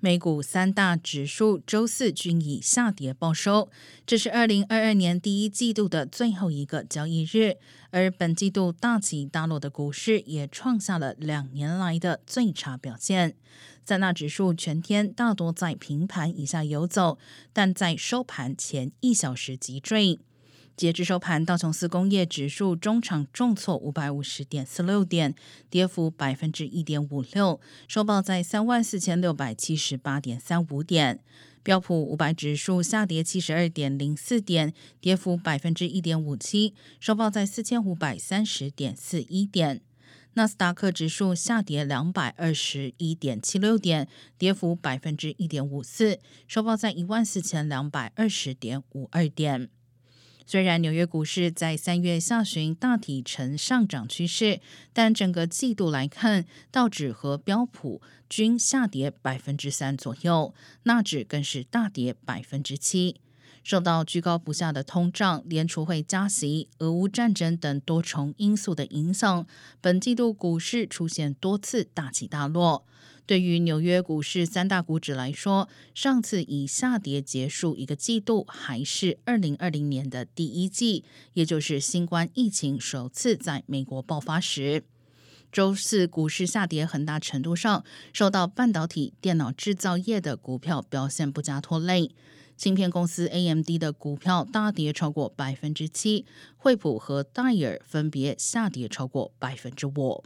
[0.00, 3.68] 美股三大指数周四均以下跌报收，
[4.06, 7.56] 这是二零二二年第一季度的最后一个交易日，
[7.90, 13.34] 而本季度大起大落的股市也创下了两年来的最差表现。
[13.84, 17.18] 三大指数全天大多在平盘以下游走，
[17.52, 20.20] 但在收盘前一小时急坠。
[20.78, 25.34] 截至收盘，道琼斯工业指数中场重挫五百五十点四六点，
[25.68, 31.18] 跌幅百分之一点五六，收报在三万四千六百七十八点三五点。
[31.64, 39.80] 标普五百指数下跌七十二点零四点，跌幅百分之一点五七，收报在四千五百三十点四一点。
[40.34, 44.06] 纳斯达克指数下跌两百二十一点七六点，
[44.38, 49.68] 跌幅百分之一点五四，收报在一万四千两百二十点五二点。
[50.50, 54.62] 虽然纽约股市在三月下旬大体呈上涨趋势，
[54.94, 63.16] 但整个季度来看，道指和标普均下跌百分之三左右，纳指更是大跌百分之七。
[63.62, 69.46] 受到居高不下的通胀、联储会加息、俄乌战争等多重因素的影响，
[69.82, 72.86] 本季度股市出现多次大起大落。
[73.28, 84.82] 对于纽约股市三大股指来说，上次以下跌结束一个季度，还是二零二零年的第一季，也就是新冠疫情首次在美国爆发时。
[85.52, 87.84] 周四股市下跌，很大程度上
[88.14, 92.10] 受到半导体、电脑制造业的股票表现不佳拖累。
[92.56, 96.24] 芯片公司 AMD 的股票大跌超过百分之七，
[96.56, 100.24] 惠普和戴尔分别下跌超过百分之五。